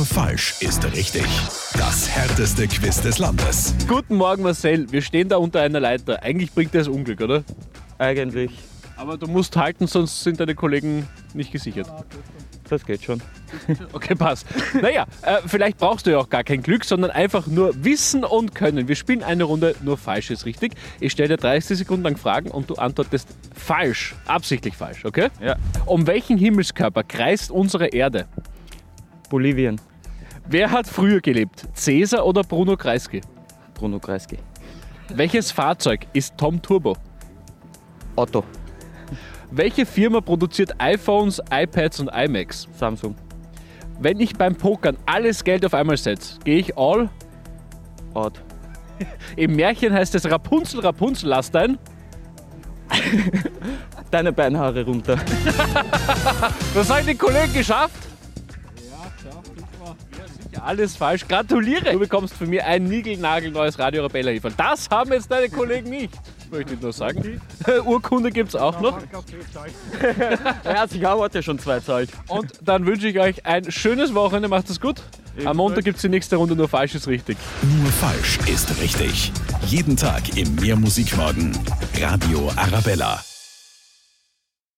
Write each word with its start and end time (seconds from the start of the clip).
Nur 0.00 0.06
falsch 0.06 0.54
ist 0.60 0.82
richtig. 0.94 1.26
Das 1.76 2.08
härteste 2.08 2.66
Quiz 2.66 3.02
des 3.02 3.18
Landes. 3.18 3.74
Guten 3.86 4.16
Morgen, 4.16 4.42
Marcel. 4.42 4.90
Wir 4.90 5.02
stehen 5.02 5.28
da 5.28 5.36
unter 5.36 5.60
einer 5.60 5.78
Leiter. 5.78 6.22
Eigentlich 6.22 6.52
bringt 6.52 6.74
das 6.74 6.88
Unglück, 6.88 7.20
oder? 7.20 7.44
Eigentlich, 7.98 8.50
Aber 8.96 9.18
du 9.18 9.26
musst 9.26 9.58
halten, 9.58 9.86
sonst 9.86 10.22
sind 10.22 10.40
deine 10.40 10.54
Kollegen 10.54 11.06
nicht 11.34 11.52
gesichert. 11.52 11.86
das 12.70 12.86
geht 12.86 13.04
schon. 13.04 13.20
Okay, 13.92 14.14
passt. 14.14 14.46
Naja, 14.80 15.04
äh, 15.20 15.38
vielleicht 15.44 15.76
brauchst 15.76 16.06
du 16.06 16.12
ja 16.12 16.18
auch 16.18 16.30
gar 16.30 16.44
kein 16.44 16.62
Glück, 16.62 16.84
sondern 16.86 17.10
einfach 17.10 17.46
nur 17.46 17.84
Wissen 17.84 18.24
und 18.24 18.54
Können. 18.54 18.88
Wir 18.88 18.96
spielen 18.96 19.22
eine 19.22 19.44
Runde 19.44 19.74
nur 19.82 19.98
falsch 19.98 20.30
ist 20.30 20.46
richtig. 20.46 20.74
Ich 21.00 21.12
stelle 21.12 21.30
dir 21.30 21.36
30 21.36 21.76
Sekunden 21.76 22.04
lang 22.04 22.16
Fragen 22.16 22.50
und 22.50 22.70
du 22.70 22.76
antwortest 22.76 23.28
falsch. 23.54 24.14
Absichtlich 24.26 24.76
falsch, 24.76 25.04
okay? 25.04 25.28
Ja. 25.44 25.56
Um 25.84 26.06
welchen 26.06 26.38
Himmelskörper 26.38 27.02
kreist 27.02 27.50
unsere 27.50 27.88
Erde? 27.88 28.28
Bolivien, 29.30 29.80
Wer 30.46 30.70
hat 30.72 30.86
früher 30.88 31.20
gelebt? 31.20 31.68
Cäsar 31.74 32.26
oder 32.26 32.42
Bruno 32.42 32.76
Kreisky? 32.76 33.20
Bruno 33.74 34.00
Kreisky. 34.00 34.36
Welches 35.14 35.52
Fahrzeug 35.52 36.06
ist 36.12 36.36
Tom 36.36 36.60
Turbo? 36.60 36.96
Otto, 38.16 38.42
Welche 39.52 39.86
Firma 39.86 40.20
produziert 40.20 40.72
iPhones, 40.78 41.40
iPads 41.52 42.00
und 42.00 42.08
iMacs? 42.12 42.66
Samsung, 42.76 43.14
Wenn 44.00 44.18
ich 44.18 44.34
beim 44.36 44.56
Pokern 44.56 44.96
alles 45.06 45.44
Geld 45.44 45.64
auf 45.64 45.74
einmal 45.74 45.96
setze, 45.96 46.38
gehe 46.44 46.58
ich 46.58 46.76
all? 46.76 47.08
Ort, 48.14 48.42
Im 49.36 49.54
Märchen 49.54 49.92
heißt 49.92 50.14
es 50.16 50.28
Rapunzel, 50.28 50.80
Rapunzel, 50.80 51.28
lass 51.28 51.50
dein. 51.50 51.78
deine 54.10 54.32
Beinhaare 54.32 54.84
runter. 54.84 55.16
Das 56.74 56.90
haben 56.90 57.06
die 57.06 57.14
Kollegen 57.14 57.52
geschafft. 57.52 58.09
Ja. 59.24 59.96
Ja, 60.52 60.62
alles 60.62 60.96
falsch. 60.96 61.28
Gratuliere. 61.28 61.92
Du 61.92 61.98
bekommst 61.98 62.34
von 62.34 62.48
mir 62.48 62.66
ein 62.66 62.84
niegelnagelneues 62.84 63.78
Radio 63.78 64.02
Arabella 64.02 64.30
liefern. 64.30 64.54
Das 64.56 64.88
haben 64.90 65.12
jetzt 65.12 65.30
deine 65.30 65.48
Kollegen 65.48 65.90
nicht. 65.90 66.12
Möchte 66.50 66.74
ich 66.74 66.80
nur 66.80 66.92
sagen. 66.92 67.40
Urkunde 67.84 68.30
gibt 68.30 68.48
es 68.50 68.56
auch 68.56 68.80
noch. 68.80 68.98
Er 70.64 70.80
hat 70.80 70.90
sich 70.90 71.06
auch 71.06 71.18
heute 71.18 71.42
schon 71.42 71.58
zwei 71.58 71.80
zahlt. 71.80 72.10
Und 72.26 72.52
dann 72.62 72.84
wünsche 72.86 73.08
ich 73.08 73.20
euch 73.20 73.46
ein 73.46 73.70
schönes 73.70 74.14
Wochenende. 74.14 74.48
Macht 74.48 74.68
es 74.70 74.80
gut. 74.80 75.02
Am 75.44 75.56
Montag 75.56 75.84
gibt 75.84 75.96
es 75.96 76.02
die 76.02 76.08
nächste 76.08 76.36
Runde 76.36 76.56
nur 76.56 76.68
falsch 76.68 76.94
ist 76.96 77.06
richtig. 77.06 77.38
Nur 77.62 77.92
falsch 77.92 78.38
ist 78.46 78.80
richtig. 78.80 79.32
Jeden 79.66 79.96
Tag 79.96 80.36
im 80.36 80.56
Mehrmusikmorgen. 80.56 81.56
Radio 81.98 82.50
Arabella. 82.56 83.22